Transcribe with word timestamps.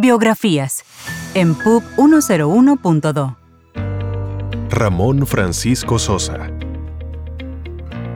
Biografías 0.00 0.84
en 1.34 1.56
PUB 1.56 1.82
101.2. 1.96 3.36
Ramón 4.70 5.26
Francisco 5.26 5.98
Sosa. 5.98 6.52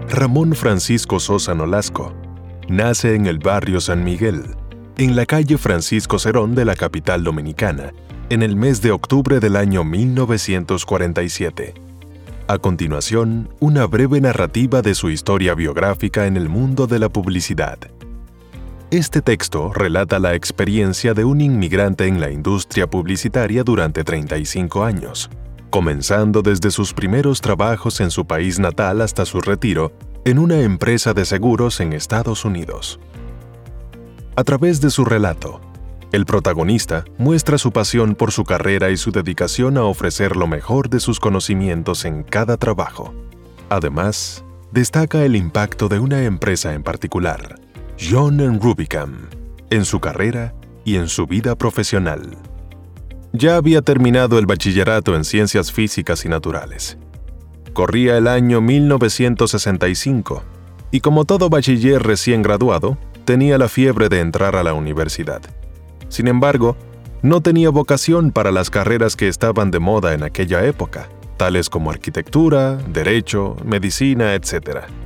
Ramón 0.09 0.55
Francisco 0.55 1.19
Sosa 1.19 1.55
Nolasco 1.55 2.15
nace 2.69 3.17
en 3.17 3.27
el 3.27 3.41
barrio 3.41 3.81
San 3.81 4.05
Miguel, 4.05 4.45
en 4.97 5.17
la 5.17 5.27
calle 5.27 5.59
Francisco 5.59 6.21
Cerón 6.21 6.55
de 6.55 6.65
la 6.65 6.77
capital 6.77 7.25
dominicana, 7.25 7.93
en 8.31 8.45
el 8.45 8.55
mes 8.55 8.81
de 8.81 8.93
octubre 8.93 9.41
del 9.41 9.57
año 9.57 9.83
1947. 9.83 11.75
A 12.47 12.59
continuación, 12.59 13.49
una 13.59 13.87
breve 13.87 14.21
narrativa 14.21 14.83
de 14.83 14.95
su 14.95 15.11
historia 15.11 15.57
biográfica 15.57 16.29
en 16.29 16.37
el 16.37 16.49
mundo 16.49 16.87
de 16.87 17.01
la 17.01 17.09
publicidad. 17.09 17.81
Este 18.93 19.23
texto 19.23 19.73
relata 19.73 20.19
la 20.19 20.35
experiencia 20.35 21.15
de 21.15 21.25
un 21.25 21.41
inmigrante 21.41 22.07
en 22.09 22.21
la 22.21 22.31
industria 22.31 22.87
publicitaria 22.87 23.65
durante 23.65 24.05
35 24.05 24.85
años, 24.85 25.31
comenzando 25.71 26.43
desde 26.43 26.71
sus 26.71 26.93
primeros 26.93 27.41
trabajos 27.41 28.03
en 28.03 28.11
su 28.11 28.27
país 28.27 28.59
natal 28.59 29.01
hasta 29.01 29.25
su 29.25 29.41
retiro 29.41 29.93
en 30.27 30.39
una 30.39 30.61
empresa 30.61 31.15
de 31.15 31.25
seguros 31.25 31.81
en 31.81 31.95
Estados 31.95 32.45
Unidos. 32.45 33.01
A 34.37 34.45
través 34.45 34.83
de 34.83 34.91
su 34.91 35.07
relato, 35.07 35.63
el 36.13 36.27
protagonista 36.27 37.07
muestra 37.17 37.57
su 37.57 37.73
pasión 37.73 38.15
por 38.15 38.31
su 38.31 38.45
carrera 38.45 38.91
y 38.91 38.99
su 38.99 39.11
dedicación 39.11 39.79
a 39.79 39.85
ofrecer 39.85 40.37
lo 40.37 40.47
mejor 40.47 40.91
de 40.91 41.01
sus 41.01 41.19
conocimientos 41.19 42.05
en 42.05 42.25
cada 42.25 42.59
trabajo. 42.59 43.15
Además, 43.71 44.45
destaca 44.71 45.25
el 45.25 45.35
impacto 45.35 45.89
de 45.89 45.99
una 45.99 46.25
empresa 46.25 46.75
en 46.75 46.83
particular, 46.83 47.62
John 47.99 48.61
Rubicam, 48.61 49.29
en 49.71 49.85
su 49.85 50.01
carrera 50.01 50.55
y 50.85 50.97
en 50.97 51.09
su 51.09 51.27
vida 51.27 51.57
profesional. 51.57 52.37
Ya 53.33 53.57
había 53.57 53.83
terminado 53.83 54.39
el 54.39 54.47
bachillerato 54.47 55.15
en 55.15 55.25
ciencias 55.25 55.73
físicas 55.73 56.25
y 56.25 56.29
naturales. 56.29 56.99
Corría 57.73 58.19
el 58.19 58.29
año 58.29 58.61
1965 58.61 60.43
y 60.91 61.01
como 61.01 61.25
todo 61.25 61.49
bachiller 61.49 62.03
recién 62.03 62.43
graduado, 62.43 62.99
tenía 63.25 63.57
la 63.57 63.69
fiebre 63.69 64.09
de 64.09 64.21
entrar 64.21 64.57
a 64.57 64.63
la 64.63 64.75
universidad. 64.75 65.41
Sin 66.09 66.29
embargo, 66.29 66.77
no 67.23 67.41
tenía 67.41 67.71
vocación 67.71 68.33
para 68.33 68.51
las 68.51 68.69
carreras 68.69 69.17
que 69.17 69.29
estaban 69.29 69.71
de 69.71 69.79
moda 69.79 70.13
en 70.13 70.23
aquella 70.23 70.65
época, 70.67 71.09
tales 71.39 71.71
como 71.71 71.91
arquitectura, 71.91 72.77
derecho, 72.77 73.57
medicina, 73.65 74.35
etc 74.35 75.02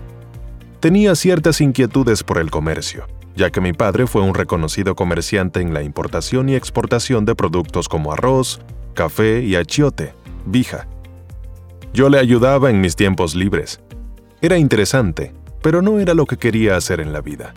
tenía 0.80 1.14
ciertas 1.14 1.60
inquietudes 1.60 2.22
por 2.22 2.38
el 2.38 2.50
comercio, 2.50 3.06
ya 3.34 3.50
que 3.50 3.60
mi 3.60 3.72
padre 3.72 4.06
fue 4.06 4.22
un 4.22 4.34
reconocido 4.34 4.94
comerciante 4.94 5.60
en 5.60 5.74
la 5.74 5.82
importación 5.82 6.48
y 6.48 6.54
exportación 6.54 7.24
de 7.24 7.34
productos 7.34 7.88
como 7.88 8.12
arroz, 8.12 8.60
café 8.94 9.42
y 9.42 9.56
achiote, 9.56 10.14
vija. 10.46 10.86
Yo 11.92 12.08
le 12.08 12.18
ayudaba 12.18 12.70
en 12.70 12.80
mis 12.80 12.96
tiempos 12.96 13.34
libres. 13.34 13.80
Era 14.40 14.58
interesante, 14.58 15.32
pero 15.62 15.82
no 15.82 15.98
era 15.98 16.14
lo 16.14 16.26
que 16.26 16.36
quería 16.36 16.76
hacer 16.76 17.00
en 17.00 17.12
la 17.12 17.20
vida. 17.20 17.54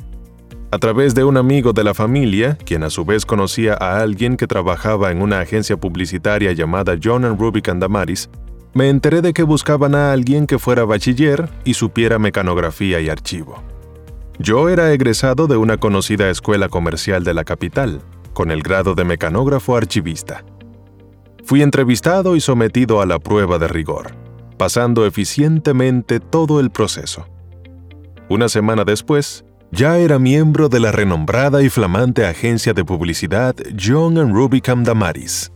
A 0.71 0.77
través 0.77 1.15
de 1.15 1.23
un 1.23 1.35
amigo 1.35 1.73
de 1.73 1.83
la 1.83 1.95
familia, 1.95 2.55
quien 2.63 2.83
a 2.83 2.91
su 2.91 3.03
vez 3.03 3.25
conocía 3.25 3.73
a 3.73 4.01
alguien 4.01 4.37
que 4.37 4.45
trabajaba 4.45 5.11
en 5.11 5.21
una 5.21 5.39
agencia 5.39 5.77
publicitaria 5.77 6.51
llamada 6.51 6.95
John 7.03 7.25
and 7.25 7.39
Rubik 7.39 7.69
and 7.69 7.81
Damaris, 7.81 8.29
me 8.73 8.89
enteré 8.89 9.21
de 9.21 9.33
que 9.33 9.43
buscaban 9.43 9.95
a 9.95 10.11
alguien 10.11 10.45
que 10.47 10.59
fuera 10.59 10.85
bachiller 10.85 11.49
y 11.65 11.73
supiera 11.73 12.19
mecanografía 12.19 12.99
y 12.99 13.09
archivo. 13.09 13.63
Yo 14.37 14.69
era 14.69 14.93
egresado 14.93 15.47
de 15.47 15.57
una 15.57 15.77
conocida 15.77 16.29
escuela 16.29 16.69
comercial 16.69 17.23
de 17.23 17.33
la 17.33 17.43
capital, 17.43 18.01
con 18.33 18.51
el 18.51 18.61
grado 18.61 18.95
de 18.95 19.03
mecanógrafo 19.03 19.75
archivista. 19.75 20.45
Fui 21.43 21.61
entrevistado 21.61 22.35
y 22.35 22.41
sometido 22.41 23.01
a 23.01 23.05
la 23.05 23.19
prueba 23.19 23.57
de 23.57 23.67
rigor, 23.67 24.15
pasando 24.57 25.05
eficientemente 25.05 26.19
todo 26.19 26.59
el 26.59 26.69
proceso. 26.69 27.27
Una 28.29 28.47
semana 28.47 28.85
después, 28.85 29.43
ya 29.71 29.97
era 29.97 30.19
miembro 30.19 30.69
de 30.69 30.79
la 30.79 30.91
renombrada 30.91 31.61
y 31.61 31.69
flamante 31.69 32.25
agencia 32.25 32.73
de 32.73 32.85
publicidad 32.85 33.55
John 33.79 34.15
Rubicam 34.33 34.83
Damaris, 34.83 35.51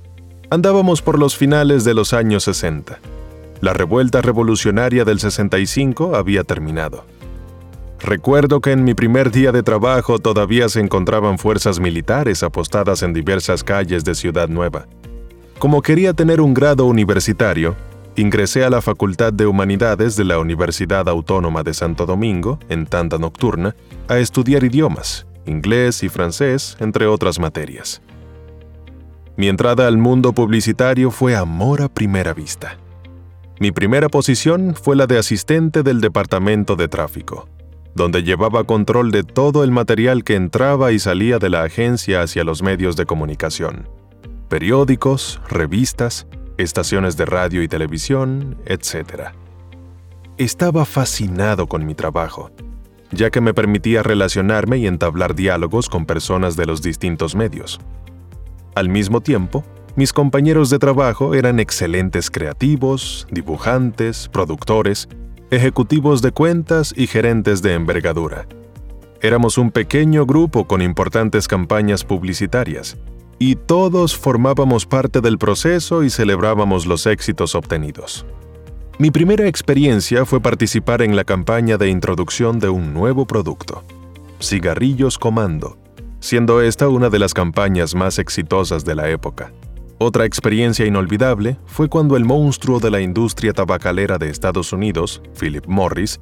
Andábamos 0.53 1.01
por 1.01 1.17
los 1.17 1.35
finales 1.35 1.83
de 1.83 1.95
los 1.95 2.13
años 2.13 2.43
60. 2.43 2.99
La 3.61 3.73
revuelta 3.73 4.21
revolucionaria 4.21 5.03
del 5.03 5.19
65 5.19 6.15
había 6.15 6.43
terminado. 6.43 7.05
Recuerdo 7.99 8.61
que 8.61 8.71
en 8.71 8.83
mi 8.83 8.93
primer 8.93 9.31
día 9.31 9.51
de 9.51 9.63
trabajo 9.63 10.19
todavía 10.19 10.69
se 10.69 10.79
encontraban 10.79 11.39
fuerzas 11.39 11.79
militares 11.79 12.43
apostadas 12.43 13.01
en 13.01 13.13
diversas 13.13 13.63
calles 13.63 14.05
de 14.05 14.13
Ciudad 14.13 14.47
Nueva. 14.47 14.85
Como 15.57 15.81
quería 15.81 16.13
tener 16.13 16.39
un 16.39 16.53
grado 16.53 16.85
universitario, 16.85 17.75
ingresé 18.15 18.63
a 18.63 18.69
la 18.69 18.83
Facultad 18.83 19.33
de 19.33 19.47
Humanidades 19.47 20.15
de 20.17 20.25
la 20.25 20.37
Universidad 20.37 21.09
Autónoma 21.09 21.63
de 21.63 21.73
Santo 21.73 22.05
Domingo, 22.05 22.59
en 22.69 22.85
tanda 22.85 23.17
nocturna, 23.17 23.75
a 24.07 24.19
estudiar 24.19 24.63
idiomas, 24.63 25.25
inglés 25.47 26.03
y 26.03 26.09
francés, 26.09 26.77
entre 26.79 27.07
otras 27.07 27.39
materias. 27.39 28.03
Mi 29.35 29.47
entrada 29.47 29.87
al 29.87 29.97
mundo 29.97 30.33
publicitario 30.33 31.09
fue 31.09 31.35
amor 31.35 31.81
a 31.81 31.89
primera 31.89 32.33
vista. 32.33 32.77
Mi 33.59 33.71
primera 33.71 34.07
posición 34.07 34.75
fue 34.75 34.95
la 34.95 35.07
de 35.07 35.17
asistente 35.17 35.81
del 35.81 36.01
departamento 36.01 36.75
de 36.75 36.87
tráfico, 36.87 37.49
donde 37.95 38.21
llevaba 38.21 38.63
control 38.63 39.09
de 39.11 39.23
todo 39.23 39.63
el 39.63 39.71
material 39.71 40.23
que 40.23 40.35
entraba 40.35 40.91
y 40.91 40.99
salía 40.99 41.39
de 41.39 41.49
la 41.49 41.63
agencia 41.63 42.21
hacia 42.21 42.43
los 42.43 42.61
medios 42.61 42.95
de 42.95 43.07
comunicación, 43.07 43.89
periódicos, 44.49 45.41
revistas, 45.49 46.27
estaciones 46.57 47.17
de 47.17 47.25
radio 47.25 47.63
y 47.63 47.67
televisión, 47.67 48.57
etc. 48.65 49.31
Estaba 50.37 50.85
fascinado 50.85 51.65
con 51.65 51.87
mi 51.87 51.95
trabajo, 51.95 52.51
ya 53.11 53.31
que 53.31 53.41
me 53.41 53.55
permitía 53.55 54.03
relacionarme 54.03 54.77
y 54.77 54.85
entablar 54.85 55.33
diálogos 55.33 55.89
con 55.89 56.05
personas 56.05 56.55
de 56.55 56.67
los 56.67 56.83
distintos 56.83 57.35
medios. 57.35 57.79
Al 58.75 58.89
mismo 58.89 59.21
tiempo, 59.21 59.63
mis 59.95 60.11
compañeros 60.11 60.71
de 60.71 60.79
trabajo 60.79 61.35
eran 61.35 61.59
excelentes 61.59 62.31
creativos, 62.31 63.27
dibujantes, 63.29 64.27
productores, 64.31 65.07
ejecutivos 65.51 66.23
de 66.23 66.31
cuentas 66.31 66.93
y 66.97 67.05
gerentes 67.05 67.61
de 67.61 67.75
envergadura. 67.75 68.47
Éramos 69.21 69.59
un 69.59 69.69
pequeño 69.69 70.25
grupo 70.25 70.65
con 70.65 70.81
importantes 70.81 71.47
campañas 71.47 72.03
publicitarias, 72.03 72.97
y 73.37 73.55
todos 73.55 74.17
formábamos 74.17 74.85
parte 74.87 75.21
del 75.21 75.37
proceso 75.37 76.03
y 76.03 76.09
celebrábamos 76.09 76.87
los 76.87 77.05
éxitos 77.05 77.53
obtenidos. 77.53 78.25
Mi 78.97 79.11
primera 79.11 79.47
experiencia 79.47 80.25
fue 80.25 80.39
participar 80.39 81.01
en 81.01 81.15
la 81.15 81.23
campaña 81.23 81.77
de 81.77 81.89
introducción 81.89 82.59
de 82.59 82.69
un 82.69 82.93
nuevo 82.93 83.27
producto, 83.27 83.83
Cigarrillos 84.41 85.19
Comando, 85.19 85.77
siendo 86.23 86.61
esta 86.61 86.87
una 86.87 87.09
de 87.09 87.19
las 87.19 87.33
campañas 87.33 87.95
más 87.95 88.17
exitosas 88.17 88.85
de 88.85 88.95
la 88.95 89.09
época. 89.09 89.51
Otra 89.97 90.23
experiencia 90.23 90.85
inolvidable 90.85 91.57
fue 91.65 91.89
cuando 91.89 92.15
el 92.15 92.23
monstruo 92.23 92.79
de 92.79 92.89
la 92.89 93.01
industria 93.01 93.51
tabacalera 93.51 94.17
de 94.17 94.29
Estados 94.29 94.71
Unidos, 94.71 95.21
Philip 95.37 95.65
Morris, 95.67 96.21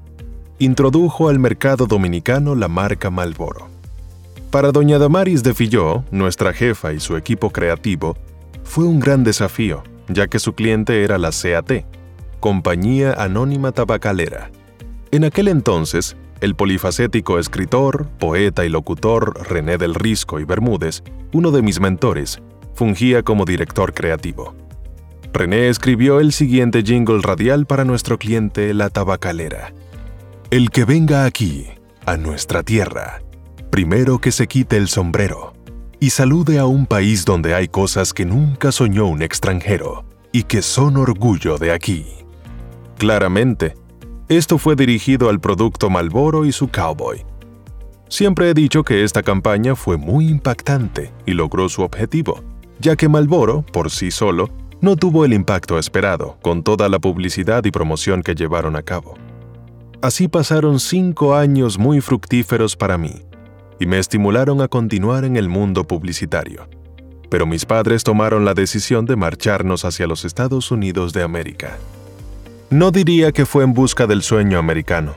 introdujo 0.57 1.29
al 1.29 1.38
mercado 1.38 1.85
dominicano 1.85 2.56
la 2.56 2.67
marca 2.67 3.12
Malboro. 3.12 3.67
Para 4.50 4.72
doña 4.72 4.97
Damaris 4.97 5.44
de 5.44 5.53
Filló, 5.53 6.03
nuestra 6.09 6.51
jefa 6.51 6.94
y 6.94 7.00
su 7.00 7.16
equipo 7.16 7.51
creativo, 7.51 8.18
fue 8.63 8.85
un 8.85 9.00
gran 9.00 9.23
desafío, 9.23 9.83
ya 10.07 10.28
que 10.28 10.39
su 10.39 10.53
cliente 10.53 11.03
era 11.03 11.19
la 11.19 11.29
CAT, 11.29 11.85
Compañía 12.39 13.13
Anónima 13.13 13.72
Tabacalera. 13.72 14.50
En 15.12 15.25
aquel 15.25 15.47
entonces, 15.47 16.18
el 16.41 16.56
polifacético 16.56 17.40
escritor, 17.40 18.07
poeta 18.19 18.66
y 18.66 18.69
locutor 18.69 19.47
René 19.47 19.78
del 19.78 19.96
Risco 19.96 20.40
y 20.40 20.44
Bermúdez, 20.44 21.03
uno 21.31 21.52
de 21.52 21.62
mis 21.62 21.79
mentores, 21.79 22.41
fungía 22.74 23.24
como 23.24 23.45
director 23.45 23.94
creativo. 23.94 24.56
René 25.33 25.69
escribió 25.69 26.19
el 26.19 26.33
siguiente 26.33 26.83
jingle 26.83 27.21
radial 27.21 27.66
para 27.66 27.86
nuestro 27.86 28.18
cliente 28.18 28.74
La 28.74 28.89
Tabacalera. 28.89 29.74
El 30.50 30.71
que 30.71 30.83
venga 30.83 31.25
aquí, 31.25 31.68
a 32.06 32.18
nuestra 32.18 32.63
tierra, 32.63 33.21
primero 33.69 34.19
que 34.19 34.31
se 34.31 34.48
quite 34.48 34.75
el 34.75 34.88
sombrero 34.89 35.54
y 36.00 36.10
salude 36.10 36.57
a 36.57 36.66
un 36.66 36.88
país 36.88 37.24
donde 37.25 37.54
hay 37.54 37.68
cosas 37.68 38.12
que 38.13 38.25
nunca 38.25 38.71
soñó 38.71 39.06
un 39.06 39.21
extranjero 39.21 40.04
y 40.31 40.44
que 40.44 40.63
son 40.63 40.98
orgullo 40.98 41.60
de 41.60 41.71
aquí. 41.71 42.07
Claramente, 42.98 43.75
esto 44.38 44.57
fue 44.57 44.78
dirigido 44.78 45.30
al 45.30 45.42
producto 45.42 45.89
Malboro 45.89 46.45
y 46.45 46.54
su 46.54 46.69
cowboy. 46.69 47.25
Siempre 48.07 48.50
he 48.50 48.54
dicho 48.54 48.83
que 48.86 49.04
esta 49.04 49.24
campaña 49.24 49.75
fue 49.75 49.98
muy 49.98 50.30
impactante 50.30 51.12
y 51.25 51.33
logró 51.33 51.68
su 51.68 51.81
objetivo, 51.81 52.42
ya 52.80 52.95
que 52.95 53.10
Malboro, 53.10 53.63
por 53.74 53.92
sí 53.92 54.10
solo, 54.10 54.50
no 54.80 54.95
tuvo 54.95 55.25
el 55.25 55.33
impacto 55.33 55.78
esperado 55.78 56.38
con 56.42 56.63
toda 56.63 56.88
la 56.88 56.98
publicidad 57.00 57.66
y 57.66 57.72
promoción 57.72 58.24
que 58.24 58.33
llevaron 58.33 58.78
a 58.78 58.83
cabo. 58.83 59.16
Así 60.01 60.30
pasaron 60.30 60.80
cinco 60.80 61.36
años 61.36 61.78
muy 61.78 62.00
fructíferos 62.00 62.78
para 62.78 62.98
mí 62.98 63.24
y 63.81 63.86
me 63.86 64.00
estimularon 64.00 64.62
a 64.62 64.69
continuar 64.69 65.25
en 65.25 65.36
el 65.36 65.50
mundo 65.50 65.86
publicitario. 65.86 66.69
pero 67.30 67.45
mis 67.45 67.66
padres 67.66 68.04
tomaron 68.04 68.44
la 68.44 68.54
decisión 68.54 69.06
de 69.06 69.16
marcharnos 69.16 69.86
hacia 69.86 70.06
los 70.06 70.25
Estados 70.25 70.69
Unidos 70.69 71.13
de 71.13 71.24
América. 71.24 71.78
No 72.71 72.89
diría 72.89 73.33
que 73.33 73.45
fue 73.45 73.65
en 73.65 73.73
busca 73.73 74.07
del 74.07 74.21
sueño 74.21 74.57
americano, 74.57 75.15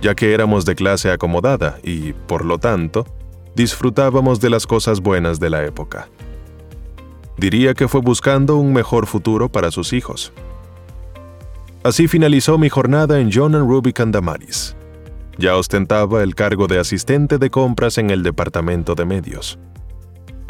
ya 0.00 0.14
que 0.14 0.32
éramos 0.32 0.64
de 0.64 0.74
clase 0.74 1.10
acomodada 1.10 1.78
y, 1.82 2.14
por 2.14 2.42
lo 2.46 2.56
tanto, 2.56 3.04
disfrutábamos 3.54 4.40
de 4.40 4.48
las 4.48 4.66
cosas 4.66 5.02
buenas 5.02 5.38
de 5.38 5.50
la 5.50 5.62
época. 5.62 6.08
Diría 7.36 7.74
que 7.74 7.86
fue 7.86 8.00
buscando 8.00 8.56
un 8.56 8.72
mejor 8.72 9.06
futuro 9.06 9.50
para 9.50 9.70
sus 9.70 9.92
hijos. 9.92 10.32
Así 11.84 12.08
finalizó 12.08 12.56
mi 12.56 12.70
jornada 12.70 13.20
en 13.20 13.30
John 13.30 13.52
Rubik 13.52 14.00
Damaris. 14.00 14.74
Ya 15.36 15.56
ostentaba 15.56 16.22
el 16.22 16.34
cargo 16.34 16.66
de 16.66 16.78
asistente 16.78 17.36
de 17.36 17.50
compras 17.50 17.98
en 17.98 18.08
el 18.08 18.22
departamento 18.22 18.94
de 18.94 19.04
medios. 19.04 19.58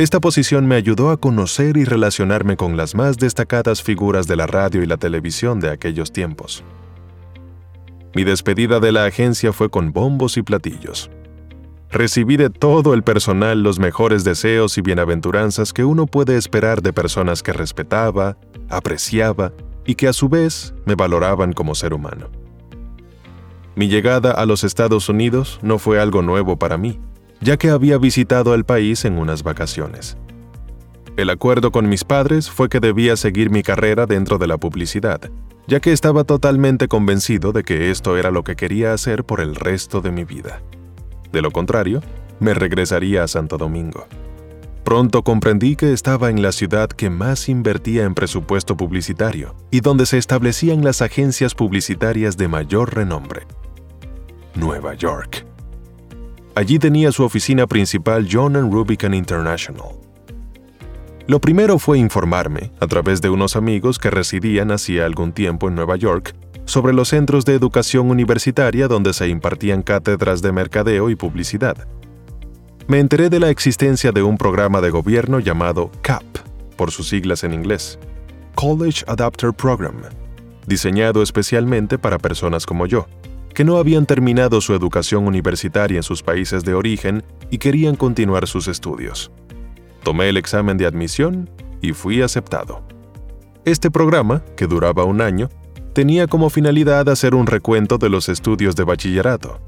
Esta 0.00 0.18
posición 0.18 0.66
me 0.66 0.76
ayudó 0.76 1.10
a 1.10 1.18
conocer 1.18 1.76
y 1.76 1.84
relacionarme 1.84 2.56
con 2.56 2.74
las 2.74 2.94
más 2.94 3.18
destacadas 3.18 3.82
figuras 3.82 4.26
de 4.26 4.34
la 4.34 4.46
radio 4.46 4.82
y 4.82 4.86
la 4.86 4.96
televisión 4.96 5.60
de 5.60 5.68
aquellos 5.68 6.10
tiempos. 6.10 6.64
Mi 8.14 8.24
despedida 8.24 8.80
de 8.80 8.92
la 8.92 9.04
agencia 9.04 9.52
fue 9.52 9.68
con 9.68 9.92
bombos 9.92 10.38
y 10.38 10.42
platillos. 10.42 11.10
Recibí 11.90 12.38
de 12.38 12.48
todo 12.48 12.94
el 12.94 13.02
personal 13.02 13.62
los 13.62 13.78
mejores 13.78 14.24
deseos 14.24 14.78
y 14.78 14.80
bienaventuranzas 14.80 15.74
que 15.74 15.84
uno 15.84 16.06
puede 16.06 16.38
esperar 16.38 16.80
de 16.80 16.94
personas 16.94 17.42
que 17.42 17.52
respetaba, 17.52 18.38
apreciaba 18.70 19.52
y 19.84 19.96
que 19.96 20.08
a 20.08 20.14
su 20.14 20.30
vez 20.30 20.72
me 20.86 20.94
valoraban 20.94 21.52
como 21.52 21.74
ser 21.74 21.92
humano. 21.92 22.30
Mi 23.74 23.88
llegada 23.88 24.32
a 24.32 24.46
los 24.46 24.64
Estados 24.64 25.10
Unidos 25.10 25.60
no 25.60 25.78
fue 25.78 26.00
algo 26.00 26.22
nuevo 26.22 26.58
para 26.58 26.78
mí, 26.78 26.98
ya 27.40 27.56
que 27.56 27.70
había 27.70 27.98
visitado 27.98 28.54
el 28.54 28.64
país 28.64 29.04
en 29.04 29.18
unas 29.18 29.42
vacaciones. 29.42 30.16
El 31.16 31.30
acuerdo 31.30 31.72
con 31.72 31.88
mis 31.88 32.04
padres 32.04 32.50
fue 32.50 32.68
que 32.68 32.80
debía 32.80 33.16
seguir 33.16 33.50
mi 33.50 33.62
carrera 33.62 34.06
dentro 34.06 34.38
de 34.38 34.46
la 34.46 34.58
publicidad, 34.58 35.20
ya 35.66 35.80
que 35.80 35.92
estaba 35.92 36.24
totalmente 36.24 36.88
convencido 36.88 37.52
de 37.52 37.62
que 37.62 37.90
esto 37.90 38.16
era 38.16 38.30
lo 38.30 38.44
que 38.44 38.56
quería 38.56 38.92
hacer 38.92 39.24
por 39.24 39.40
el 39.40 39.54
resto 39.54 40.00
de 40.00 40.12
mi 40.12 40.24
vida. 40.24 40.62
De 41.32 41.42
lo 41.42 41.50
contrario, 41.50 42.00
me 42.40 42.54
regresaría 42.54 43.22
a 43.24 43.28
Santo 43.28 43.58
Domingo. 43.58 44.06
Pronto 44.84 45.22
comprendí 45.22 45.76
que 45.76 45.92
estaba 45.92 46.30
en 46.30 46.42
la 46.42 46.52
ciudad 46.52 46.88
que 46.88 47.10
más 47.10 47.48
invertía 47.48 48.04
en 48.04 48.14
presupuesto 48.14 48.76
publicitario 48.76 49.54
y 49.70 49.80
donde 49.80 50.06
se 50.06 50.18
establecían 50.18 50.82
las 50.82 51.02
agencias 51.02 51.54
publicitarias 51.54 52.36
de 52.36 52.48
mayor 52.48 52.94
renombre. 52.94 53.46
Nueva 54.54 54.94
York. 54.94 55.49
Allí 56.54 56.78
tenía 56.78 57.12
su 57.12 57.22
oficina 57.22 57.66
principal 57.66 58.28
John 58.30 58.54
Rubicon 58.70 59.14
International. 59.14 59.88
Lo 61.26 61.40
primero 61.40 61.78
fue 61.78 61.98
informarme, 61.98 62.72
a 62.80 62.88
través 62.88 63.20
de 63.20 63.30
unos 63.30 63.54
amigos 63.54 64.00
que 64.00 64.10
residían 64.10 64.72
hacía 64.72 65.06
algún 65.06 65.32
tiempo 65.32 65.68
en 65.68 65.76
Nueva 65.76 65.96
York, 65.96 66.34
sobre 66.64 66.92
los 66.92 67.08
centros 67.10 67.44
de 67.44 67.54
educación 67.54 68.10
universitaria 68.10 68.88
donde 68.88 69.12
se 69.12 69.28
impartían 69.28 69.82
cátedras 69.82 70.42
de 70.42 70.50
mercadeo 70.50 71.08
y 71.08 71.14
publicidad. 71.14 71.86
Me 72.88 72.98
enteré 72.98 73.30
de 73.30 73.38
la 73.38 73.50
existencia 73.50 74.10
de 74.10 74.22
un 74.22 74.36
programa 74.36 74.80
de 74.80 74.90
gobierno 74.90 75.38
llamado 75.38 75.92
CAP, 76.02 76.24
por 76.76 76.90
sus 76.90 77.08
siglas 77.08 77.44
en 77.44 77.54
inglés, 77.54 77.98
College 78.56 79.04
Adapter 79.06 79.52
Program, 79.52 80.02
diseñado 80.66 81.22
especialmente 81.22 81.96
para 81.98 82.18
personas 82.18 82.66
como 82.66 82.86
yo, 82.86 83.06
que 83.60 83.64
no 83.66 83.76
habían 83.76 84.06
terminado 84.06 84.62
su 84.62 84.72
educación 84.72 85.26
universitaria 85.26 85.98
en 85.98 86.02
sus 86.02 86.22
países 86.22 86.64
de 86.64 86.72
origen 86.72 87.22
y 87.50 87.58
querían 87.58 87.94
continuar 87.94 88.46
sus 88.46 88.68
estudios. 88.68 89.30
Tomé 90.02 90.30
el 90.30 90.38
examen 90.38 90.78
de 90.78 90.86
admisión 90.86 91.50
y 91.82 91.92
fui 91.92 92.22
aceptado. 92.22 92.82
Este 93.66 93.90
programa, 93.90 94.42
que 94.56 94.66
duraba 94.66 95.04
un 95.04 95.20
año, 95.20 95.50
tenía 95.92 96.26
como 96.26 96.48
finalidad 96.48 97.06
hacer 97.10 97.34
un 97.34 97.46
recuento 97.46 97.98
de 97.98 98.08
los 98.08 98.30
estudios 98.30 98.76
de 98.76 98.84
bachillerato, 98.84 99.60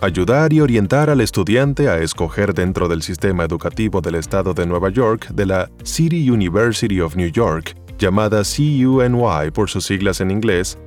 ayudar 0.00 0.54
y 0.54 0.62
orientar 0.62 1.10
al 1.10 1.20
estudiante 1.20 1.90
a 1.90 1.98
escoger 1.98 2.54
dentro 2.54 2.88
del 2.88 3.02
sistema 3.02 3.44
educativo 3.44 4.00
del 4.00 4.14
estado 4.14 4.54
de 4.54 4.64
Nueva 4.64 4.88
York 4.88 5.28
de 5.28 5.44
la 5.44 5.70
City 5.84 6.30
University 6.30 7.02
of 7.02 7.16
New 7.16 7.30
York, 7.30 7.76
llamada 7.98 8.40
CUNY 8.44 9.50
por 9.52 9.68
sus 9.68 9.84
siglas 9.84 10.22
en 10.22 10.30
inglés, 10.30 10.78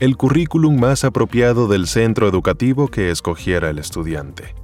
el 0.00 0.16
currículum 0.16 0.78
más 0.78 1.04
apropiado 1.04 1.68
del 1.68 1.86
centro 1.86 2.28
educativo 2.28 2.88
que 2.88 3.10
escogiera 3.10 3.70
el 3.70 3.78
estudiante. 3.78 4.54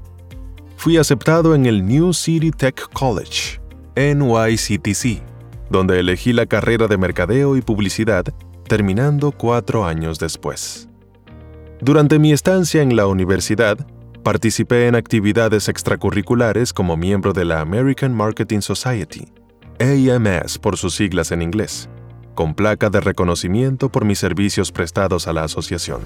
Fui 0.77 0.97
aceptado 0.97 1.55
en 1.55 1.67
el 1.67 1.87
New 1.87 2.13
City 2.13 2.51
Tech 2.51 2.81
College, 2.93 3.61
NYCTC, 3.97 5.23
donde 5.71 6.01
elegí 6.01 6.33
la 6.33 6.47
carrera 6.47 6.87
de 6.87 6.99
mercadeo 6.99 7.57
y 7.57 7.63
publicidad 7.63 8.25
terminando 8.69 9.33
cuatro 9.33 9.85
años 9.85 10.21
después. 10.21 10.89
Durante 11.81 12.19
mi 12.19 12.33
estancia 12.33 12.83
en 12.83 12.95
la 12.95 13.07
universidad, 13.07 13.79
participé 14.23 14.87
en 14.87 14.95
actividades 14.95 15.69
extracurriculares 15.69 16.73
como 16.73 16.97
miembro 16.97 17.33
de 17.33 17.45
la 17.45 17.61
American 17.61 18.15
Marketing 18.15 18.61
Society, 18.61 19.27
AMS 19.81 20.59
por 20.59 20.77
sus 20.77 20.95
siglas 20.95 21.33
en 21.33 21.43
inglés, 21.43 21.89
con 22.39 22.55
placa 22.55 22.89
de 22.89 23.01
reconocimiento 23.01 23.89
por 23.89 24.05
mis 24.05 24.21
servicios 24.21 24.71
prestados 24.71 25.27
a 25.27 25.33
la 25.33 25.43
asociación. 25.43 26.03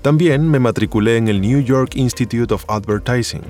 También 0.00 0.50
me 0.50 0.58
matriculé 0.58 1.18
en 1.18 1.28
el 1.28 1.42
New 1.42 1.60
York 1.60 1.96
Institute 1.96 2.54
of 2.54 2.64
Advertising, 2.66 3.42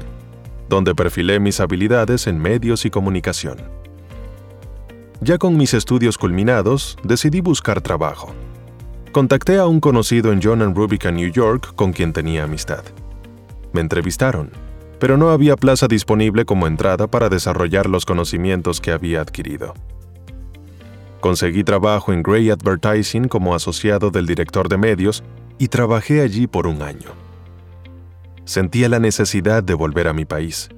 donde 0.68 0.92
perfilé 0.92 1.38
mis 1.38 1.60
habilidades 1.60 2.26
en 2.26 2.40
medios 2.40 2.84
y 2.84 2.90
comunicación. 2.90 3.58
Ya 5.20 5.38
con 5.38 5.56
mis 5.56 5.72
estudios 5.72 6.18
culminados, 6.18 6.98
decidí 7.04 7.40
buscar 7.40 7.80
trabajo. 7.80 8.34
Contacté 9.12 9.58
a 9.58 9.66
un 9.66 9.78
conocido 9.78 10.32
en 10.32 10.40
John 10.42 10.74
Rubicon, 10.74 11.14
New 11.14 11.30
York, 11.30 11.76
con 11.76 11.92
quien 11.92 12.12
tenía 12.12 12.42
amistad. 12.42 12.82
Me 13.72 13.82
entrevistaron, 13.82 14.50
pero 14.98 15.16
no 15.16 15.30
había 15.30 15.54
plaza 15.54 15.86
disponible 15.86 16.44
como 16.44 16.66
entrada 16.66 17.06
para 17.06 17.28
desarrollar 17.28 17.88
los 17.88 18.04
conocimientos 18.04 18.80
que 18.80 18.90
había 18.90 19.20
adquirido. 19.20 19.74
Conseguí 21.20 21.64
trabajo 21.64 22.12
en 22.12 22.22
Gray 22.22 22.50
Advertising 22.50 23.28
como 23.28 23.54
asociado 23.54 24.10
del 24.10 24.26
director 24.26 24.68
de 24.68 24.76
medios 24.76 25.22
y 25.58 25.68
trabajé 25.68 26.20
allí 26.20 26.46
por 26.46 26.66
un 26.66 26.82
año. 26.82 27.10
Sentía 28.44 28.88
la 28.88 28.98
necesidad 28.98 29.62
de 29.62 29.74
volver 29.74 30.08
a 30.08 30.12
mi 30.12 30.24
país, 30.24 30.68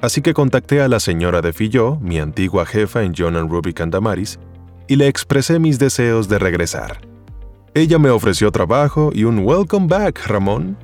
así 0.00 0.22
que 0.22 0.34
contacté 0.34 0.80
a 0.82 0.88
la 0.88 0.98
señora 0.98 1.40
de 1.40 1.52
Filló, 1.52 1.96
mi 2.00 2.18
antigua 2.18 2.66
jefa 2.66 3.02
en 3.02 3.14
John 3.16 3.48
Rubicon 3.48 3.90
Damaris, 3.90 4.38
y 4.88 4.96
le 4.96 5.06
expresé 5.06 5.58
mis 5.58 5.78
deseos 5.78 6.28
de 6.28 6.38
regresar. 6.38 7.00
Ella 7.74 7.98
me 7.98 8.10
ofreció 8.10 8.50
trabajo 8.50 9.10
y 9.14 9.24
un 9.24 9.38
welcome 9.38 9.86
back, 9.86 10.26
Ramón. 10.26 10.76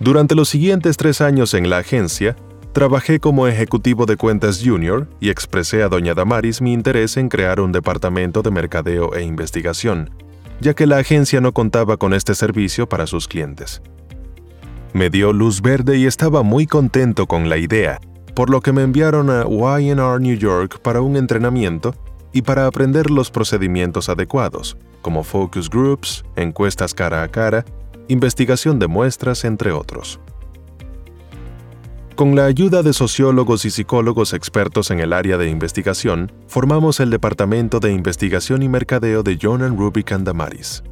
Durante 0.00 0.34
los 0.34 0.48
siguientes 0.48 0.96
tres 0.96 1.20
años 1.20 1.54
en 1.54 1.70
la 1.70 1.78
agencia, 1.78 2.36
trabajé 2.74 3.20
como 3.20 3.46
ejecutivo 3.46 4.04
de 4.04 4.16
cuentas 4.16 4.60
junior 4.62 5.08
y 5.20 5.30
expresé 5.30 5.84
a 5.84 5.88
doña 5.88 6.12
Damaris 6.12 6.60
mi 6.60 6.72
interés 6.72 7.16
en 7.16 7.28
crear 7.28 7.60
un 7.60 7.70
departamento 7.70 8.42
de 8.42 8.50
mercadeo 8.50 9.14
e 9.14 9.22
investigación, 9.22 10.10
ya 10.60 10.74
que 10.74 10.88
la 10.88 10.98
agencia 10.98 11.40
no 11.40 11.52
contaba 11.52 11.96
con 11.96 12.12
este 12.12 12.34
servicio 12.34 12.88
para 12.88 13.06
sus 13.06 13.28
clientes. 13.28 13.80
Me 14.92 15.08
dio 15.08 15.32
luz 15.32 15.62
verde 15.62 15.98
y 15.98 16.06
estaba 16.06 16.42
muy 16.42 16.66
contento 16.66 17.26
con 17.26 17.48
la 17.48 17.58
idea, 17.58 18.00
por 18.34 18.50
lo 18.50 18.60
que 18.60 18.72
me 18.72 18.82
enviaron 18.82 19.30
a 19.30 19.44
YNR 19.44 20.20
New 20.20 20.36
York 20.36 20.80
para 20.80 21.00
un 21.00 21.16
entrenamiento 21.16 21.94
y 22.32 22.42
para 22.42 22.66
aprender 22.66 23.08
los 23.08 23.30
procedimientos 23.30 24.08
adecuados, 24.08 24.76
como 25.00 25.22
focus 25.22 25.70
groups, 25.70 26.24
encuestas 26.34 26.92
cara 26.92 27.22
a 27.22 27.28
cara, 27.28 27.64
investigación 28.08 28.80
de 28.80 28.88
muestras, 28.88 29.44
entre 29.44 29.70
otros. 29.70 30.18
Con 32.14 32.36
la 32.36 32.44
ayuda 32.44 32.84
de 32.84 32.92
sociólogos 32.92 33.64
y 33.64 33.70
psicólogos 33.70 34.34
expertos 34.34 34.92
en 34.92 35.00
el 35.00 35.12
área 35.12 35.36
de 35.36 35.50
investigación, 35.50 36.30
formamos 36.46 37.00
el 37.00 37.10
Departamento 37.10 37.80
de 37.80 37.92
Investigación 37.92 38.62
y 38.62 38.68
Mercadeo 38.68 39.24
de 39.24 39.36
John 39.42 39.76
Rubik 39.76 40.16
Damaris. 40.18 40.84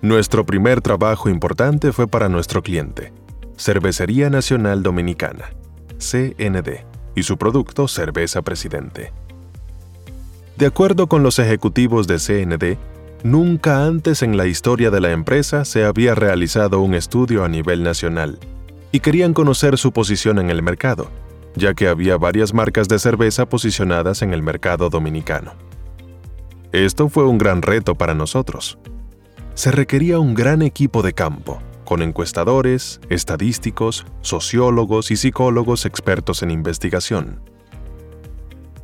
Nuestro 0.00 0.46
primer 0.46 0.80
trabajo 0.80 1.28
importante 1.28 1.90
fue 1.90 2.06
para 2.06 2.28
nuestro 2.28 2.62
cliente, 2.62 3.12
Cervecería 3.56 4.30
Nacional 4.30 4.84
Dominicana, 4.84 5.50
CND, 5.98 6.84
y 7.16 7.24
su 7.24 7.36
producto 7.36 7.88
Cerveza 7.88 8.42
Presidente. 8.42 9.12
De 10.56 10.66
acuerdo 10.66 11.08
con 11.08 11.24
los 11.24 11.40
ejecutivos 11.40 12.06
de 12.06 12.18
CND, 12.20 12.78
nunca 13.24 13.86
antes 13.86 14.22
en 14.22 14.36
la 14.36 14.46
historia 14.46 14.92
de 14.92 15.00
la 15.00 15.10
empresa 15.10 15.64
se 15.64 15.84
había 15.84 16.14
realizado 16.14 16.80
un 16.80 16.94
estudio 16.94 17.42
a 17.42 17.48
nivel 17.48 17.82
nacional, 17.82 18.38
y 18.94 19.00
querían 19.00 19.34
conocer 19.34 19.76
su 19.76 19.90
posición 19.90 20.38
en 20.38 20.50
el 20.50 20.62
mercado, 20.62 21.10
ya 21.56 21.74
que 21.74 21.88
había 21.88 22.16
varias 22.16 22.54
marcas 22.54 22.86
de 22.86 23.00
cerveza 23.00 23.44
posicionadas 23.44 24.22
en 24.22 24.32
el 24.32 24.40
mercado 24.40 24.88
dominicano. 24.88 25.54
Esto 26.70 27.08
fue 27.08 27.24
un 27.24 27.36
gran 27.36 27.62
reto 27.62 27.96
para 27.96 28.14
nosotros. 28.14 28.78
Se 29.54 29.72
requería 29.72 30.20
un 30.20 30.34
gran 30.34 30.62
equipo 30.62 31.02
de 31.02 31.12
campo, 31.12 31.60
con 31.84 32.02
encuestadores, 32.02 33.00
estadísticos, 33.08 34.06
sociólogos 34.20 35.10
y 35.10 35.16
psicólogos 35.16 35.86
expertos 35.86 36.44
en 36.44 36.52
investigación 36.52 37.40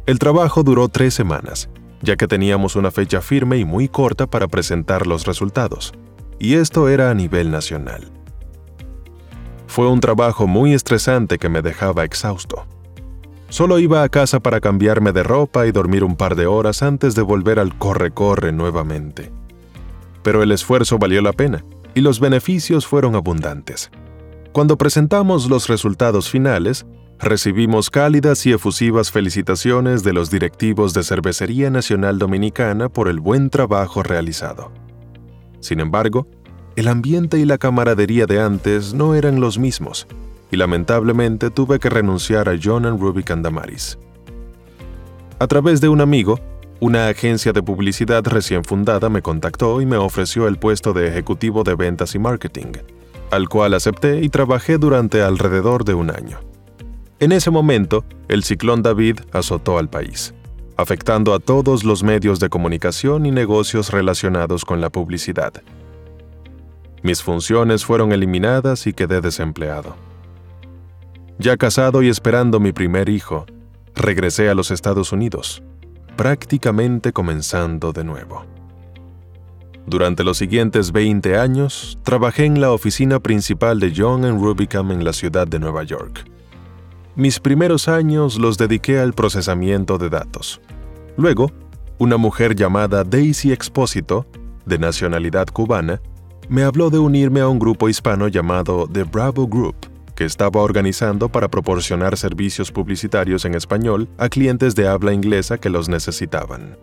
El 0.07 0.19
trabajo 0.19 0.65
duró 0.65 0.89
tres 0.89 1.15
semanas, 1.15 1.69
ya 2.03 2.17
que 2.17 2.27
teníamos 2.27 2.75
una 2.75 2.91
fecha 2.91 3.21
firme 3.21 3.59
y 3.59 3.65
muy 3.65 3.87
corta 3.87 4.27
para 4.27 4.49
presentar 4.49 5.07
los 5.07 5.25
resultados, 5.25 5.93
y 6.41 6.55
esto 6.55 6.89
era 6.89 7.13
a 7.13 7.15
nivel 7.15 7.53
nacional. 7.53 8.20
Fue 9.71 9.87
un 9.87 10.01
trabajo 10.01 10.49
muy 10.49 10.75
estresante 10.75 11.39
que 11.39 11.49
me 11.49 11.63
dejaba 11.63 12.03
exhausto. 12.03 12.67
Solo 13.51 13.79
iba 13.79 14.03
a 14.03 14.09
casa 14.09 14.41
para 14.41 14.61
cambiarme 14.61 15.13
de 15.13 15.23
ropa 15.23 15.65
y 15.65 15.71
dormir 15.71 16.03
un 16.03 16.17
par 16.17 16.35
de 16.35 16.47
horas 16.47 16.83
antes 16.83 17.15
de 17.15 17.23
volver 17.23 17.61
al 17.61 17.79
corre-corre 17.79 18.51
nuevamente. 18.51 19.31
Pero 20.25 20.43
el 20.43 20.51
esfuerzo 20.51 20.99
valió 20.99 21.23
la 21.23 21.33
pena 21.33 21.65
y 21.95 22.01
los 22.01 22.19
beneficios 22.19 22.85
fueron 22.85 23.15
abundantes. 23.15 23.93
Cuando 24.51 24.77
presentamos 24.77 25.49
los 25.49 25.69
resultados 25.69 26.29
finales, 26.29 26.85
recibimos 27.21 27.91
cálidas 27.91 28.45
y 28.47 28.53
efusivas 28.53 29.13
felicitaciones 29.13 30.03
de 30.03 30.13
los 30.13 30.33
directivos 30.33 30.95
de 30.95 31.05
Cervecería 31.05 31.71
Nacional 31.71 32.19
Dominicana 32.19 32.89
por 32.89 33.07
el 33.07 33.21
buen 33.21 33.51
trabajo 33.51 34.03
realizado. 34.03 34.73
Sin 35.61 35.79
embargo, 35.79 36.27
el 36.81 36.89
ambiente 36.89 37.39
y 37.39 37.45
la 37.45 37.59
camaradería 37.59 38.25
de 38.25 38.41
antes 38.41 38.95
no 38.95 39.15
eran 39.15 39.39
los 39.39 39.59
mismos, 39.59 40.07
y 40.51 40.57
lamentablemente 40.57 41.51
tuve 41.51 41.79
que 41.79 41.91
renunciar 41.91 42.49
a 42.49 42.59
John 42.61 42.87
and 42.87 42.99
Ruby 42.99 43.23
Candamaris. 43.23 43.99
A 45.39 45.47
través 45.47 45.83
de 45.83 45.91
un 45.91 46.01
amigo, 46.01 46.41
una 46.81 47.09
agencia 47.09 47.53
de 47.53 47.63
publicidad 47.63 48.25
recién 48.27 48.65
fundada 48.65 49.11
me 49.11 49.21
contactó 49.21 49.83
y 49.83 49.87
me 49.87 49.99
ofreció 49.99 50.49
el 50.49 50.59
puesto 50.59 50.95
de 50.95 51.07
ejecutivo 51.07 51.65
de 51.65 51.75
ventas 51.75 52.15
y 52.15 52.19
marketing, 52.19 52.73
al 53.31 53.51
cual 53.51 53.75
acepté 53.75 54.23
y 54.23 54.31
trabajé 54.31 54.79
durante 54.79 55.21
alrededor 55.21 55.85
de 55.85 55.93
un 55.93 56.11
año. 56.11 56.39
En 57.19 57.33
ese 57.33 57.51
momento, 57.51 58.07
el 58.29 58.43
ciclón 58.43 58.81
David 58.81 59.21
azotó 59.33 59.77
al 59.77 59.91
país, 59.91 60.33
afectando 60.79 61.35
a 61.35 61.41
todos 61.41 61.85
los 61.85 62.03
medios 62.03 62.41
de 62.41 62.49
comunicación 62.49 63.27
y 63.27 63.33
negocios 63.33 63.93
relacionados 63.93 64.65
con 64.65 64.81
la 64.81 64.89
publicidad. 64.89 65.63
Mis 67.03 67.23
funciones 67.23 67.85
fueron 67.85 68.13
eliminadas 68.13 68.87
y 68.87 68.93
quedé 68.93 69.21
desempleado. 69.21 69.97
Ya 71.39 71.57
casado 71.57 72.03
y 72.03 72.09
esperando 72.09 72.61
mi 72.61 72.73
primer 72.73 73.09
hijo, 73.09 73.47
regresé 73.95 74.51
a 74.51 74.55
los 74.55 74.71
Estados 74.71 75.13
Unidos, 75.13 75.63
prácticamente 76.17 77.13
comenzando 77.13 77.93
de 77.93 78.05
nuevo. 78.05 78.45
Durante 79.87 80.23
los 80.23 80.37
siguientes 80.37 80.93
20 80.93 81.39
años, 81.39 81.99
trabajé 82.03 82.45
en 82.45 82.61
la 82.61 82.71
oficina 82.71 83.19
principal 83.21 83.81
de 83.81 83.93
John 83.97 84.23
Rubicam 84.41 84.93
en 84.93 85.03
la 85.03 85.13
ciudad 85.13 85.49
de 85.49 85.59
Nueva 85.59 85.83
York. 85.83 86.25
Mis 87.17 87.41
primeros 87.41 87.89
años 87.89 88.39
los 88.39 88.57
dediqué 88.59 88.99
al 88.99 89.15
procesamiento 89.15 89.99
de 89.99 90.11
datos. 90.11 90.61
Luego, 91.17 91.51
una 91.99 92.19
mujer 92.19 92.55
llamada 92.55 93.03
Daisy 93.03 93.53
Expósito, 93.53 94.27
de 94.65 94.79
nacionalidad 94.79 95.49
cubana, 95.49 96.01
me 96.51 96.65
habló 96.65 96.91
de 96.91 96.99
unirme 96.99 97.39
a 97.39 97.47
un 97.47 97.61
grupo 97.61 97.89
hispano 97.89 98.27
llamado 98.27 98.89
The 98.93 99.05
Bravo 99.05 99.47
Group, 99.47 99.77
que 100.17 100.25
estaba 100.25 100.61
organizando 100.61 101.29
para 101.29 101.49
proporcionar 101.49 102.17
servicios 102.17 102.73
publicitarios 102.73 103.45
en 103.45 103.55
español 103.55 104.09
a 104.19 104.29
clientes 104.29 104.75
de 104.75 104.89
habla 104.89 105.13
inglesa 105.13 105.59
que 105.59 105.71
los 105.71 105.89
necesitaban. 105.89 106.77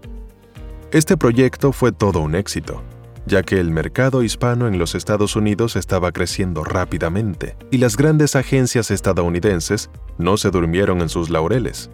Este 0.93 1.17
proyecto 1.17 1.73
fue 1.73 1.91
todo 1.91 2.21
un 2.21 2.35
éxito 2.35 2.81
ya 3.25 3.43
que 3.43 3.59
el 3.59 3.71
mercado 3.71 4.23
hispano 4.23 4.69
en 4.69 4.79
los 4.79 4.95
Estados 4.95 5.35
Unidos 5.35 5.75
estaba 5.75 6.13
creciendo 6.13 6.63
rápidamente 6.63 7.57
y 7.69 7.77
las 7.77 7.97
grandes 7.97 8.37
agencias 8.37 8.89
estadounidenses 8.89 9.89
no 10.17 10.37
se 10.37 10.49
durmieron 10.49 11.01
en 11.01 11.09
sus 11.09 11.29
laureles. 11.29 11.89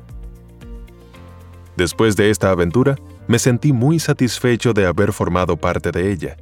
Después 1.75 2.15
de 2.15 2.29
esta 2.29 2.51
aventura, 2.51 2.97
me 3.27 3.39
sentí 3.39 3.73
muy 3.73 3.97
satisfecho 3.97 4.73
de 4.73 4.85
haber 4.85 5.11
formado 5.11 5.57
parte 5.57 5.89
de 5.91 6.11
ella, 6.11 6.37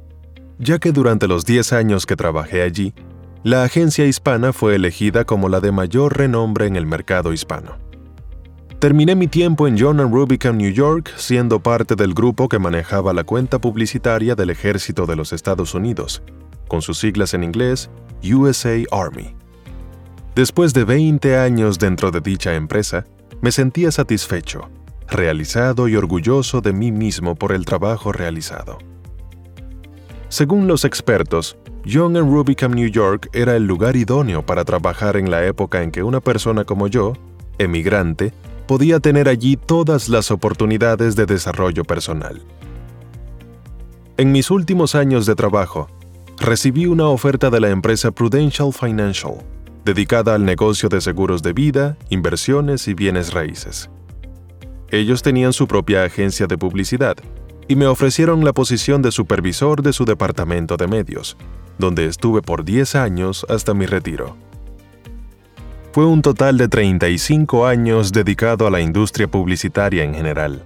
ya 0.62 0.78
que 0.78 0.92
durante 0.92 1.26
los 1.26 1.44
10 1.44 1.72
años 1.72 2.06
que 2.06 2.16
trabajé 2.16 2.62
allí, 2.62 2.94
la 3.42 3.64
agencia 3.64 4.06
hispana 4.06 4.52
fue 4.52 4.76
elegida 4.76 5.24
como 5.24 5.48
la 5.48 5.60
de 5.60 5.72
mayor 5.72 6.16
renombre 6.16 6.66
en 6.66 6.76
el 6.76 6.86
mercado 6.86 7.32
hispano. 7.32 7.76
Terminé 8.78 9.16
mi 9.16 9.26
tiempo 9.26 9.66
en 9.66 9.76
John 9.78 9.98
Rubicam, 9.98 10.56
New 10.56 10.72
York, 10.72 11.12
siendo 11.16 11.60
parte 11.60 11.96
del 11.96 12.14
grupo 12.14 12.48
que 12.48 12.60
manejaba 12.60 13.12
la 13.12 13.24
cuenta 13.24 13.60
publicitaria 13.60 14.34
del 14.34 14.50
Ejército 14.50 15.06
de 15.06 15.16
los 15.16 15.32
Estados 15.32 15.74
Unidos, 15.74 16.22
con 16.68 16.82
sus 16.82 16.98
siglas 16.98 17.34
en 17.34 17.44
inglés 17.44 17.90
USA 18.22 18.76
Army. 18.92 19.34
Después 20.34 20.72
de 20.72 20.84
20 20.84 21.36
años 21.36 21.78
dentro 21.78 22.10
de 22.10 22.20
dicha 22.20 22.54
empresa, 22.54 23.04
me 23.40 23.50
sentía 23.50 23.90
satisfecho, 23.90 24.70
realizado 25.08 25.88
y 25.88 25.96
orgulloso 25.96 26.60
de 26.60 26.72
mí 26.72 26.92
mismo 26.92 27.34
por 27.34 27.52
el 27.52 27.64
trabajo 27.64 28.12
realizado. 28.12 28.78
Según 30.32 30.66
los 30.66 30.86
expertos, 30.86 31.58
John 31.86 32.14
Rubicam, 32.14 32.72
New 32.72 32.88
York 32.88 33.28
era 33.34 33.54
el 33.54 33.66
lugar 33.66 33.96
idóneo 33.96 34.46
para 34.46 34.64
trabajar 34.64 35.18
en 35.18 35.30
la 35.30 35.44
época 35.44 35.82
en 35.82 35.90
que 35.90 36.02
una 36.02 36.20
persona 36.20 36.64
como 36.64 36.88
yo, 36.88 37.12
emigrante, 37.58 38.32
podía 38.66 38.98
tener 38.98 39.28
allí 39.28 39.58
todas 39.58 40.08
las 40.08 40.30
oportunidades 40.30 41.16
de 41.16 41.26
desarrollo 41.26 41.84
personal. 41.84 42.40
En 44.16 44.32
mis 44.32 44.50
últimos 44.50 44.94
años 44.94 45.26
de 45.26 45.34
trabajo, 45.34 45.90
recibí 46.38 46.86
una 46.86 47.08
oferta 47.08 47.50
de 47.50 47.60
la 47.60 47.68
empresa 47.68 48.10
Prudential 48.10 48.72
Financial, 48.72 49.34
dedicada 49.84 50.34
al 50.34 50.46
negocio 50.46 50.88
de 50.88 51.02
seguros 51.02 51.42
de 51.42 51.52
vida, 51.52 51.98
inversiones 52.08 52.88
y 52.88 52.94
bienes 52.94 53.34
raíces. 53.34 53.90
Ellos 54.88 55.20
tenían 55.20 55.52
su 55.52 55.68
propia 55.68 56.04
agencia 56.04 56.46
de 56.46 56.56
publicidad 56.56 57.16
y 57.68 57.76
me 57.76 57.86
ofrecieron 57.86 58.44
la 58.44 58.52
posición 58.52 59.02
de 59.02 59.12
supervisor 59.12 59.82
de 59.82 59.92
su 59.92 60.04
departamento 60.04 60.76
de 60.76 60.88
medios, 60.88 61.36
donde 61.78 62.06
estuve 62.06 62.42
por 62.42 62.64
10 62.64 62.94
años 62.96 63.46
hasta 63.48 63.74
mi 63.74 63.86
retiro. 63.86 64.36
Fue 65.92 66.06
un 66.06 66.22
total 66.22 66.56
de 66.56 66.68
35 66.68 67.66
años 67.66 68.12
dedicado 68.12 68.66
a 68.66 68.70
la 68.70 68.80
industria 68.80 69.28
publicitaria 69.30 70.04
en 70.04 70.14
general, 70.14 70.64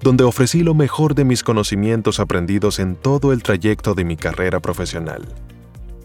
donde 0.00 0.24
ofrecí 0.24 0.62
lo 0.62 0.74
mejor 0.74 1.14
de 1.14 1.24
mis 1.24 1.42
conocimientos 1.42 2.20
aprendidos 2.20 2.78
en 2.78 2.94
todo 2.94 3.32
el 3.32 3.42
trayecto 3.42 3.94
de 3.94 4.04
mi 4.04 4.16
carrera 4.16 4.60
profesional, 4.60 5.26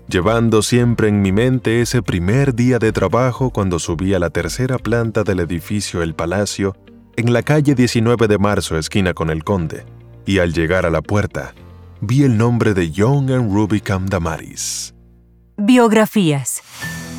llevando 0.07 0.61
siempre 0.61 1.07
en 1.07 1.21
mi 1.21 1.31
mente 1.31 1.81
ese 1.81 2.01
primer 2.01 2.55
día 2.55 2.79
de 2.79 2.91
trabajo 2.91 3.51
cuando 3.51 3.77
subí 3.77 4.13
a 4.13 4.19
la 4.19 4.31
tercera 4.31 4.79
planta 4.79 5.23
del 5.23 5.39
edificio 5.39 6.01
El 6.01 6.15
Palacio, 6.15 6.75
en 7.15 7.33
la 7.33 7.43
calle 7.43 7.75
19 7.75 8.27
de 8.27 8.37
marzo, 8.37 8.77
esquina 8.77 9.13
con 9.13 9.29
el 9.29 9.43
Conde, 9.43 9.85
y 10.27 10.39
al 10.39 10.53
llegar 10.53 10.85
a 10.85 10.91
la 10.91 11.01
puerta, 11.01 11.55
vi 12.01 12.23
el 12.23 12.37
nombre 12.37 12.75
de 12.75 12.91
Young 12.91 13.31
and 13.31 13.51
Ruby 13.51 13.81
Damaris. 14.07 14.93
Biografías 15.57 16.61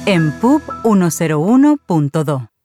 en 0.06 0.30
pub 0.40 0.62
101.2. 0.84 2.57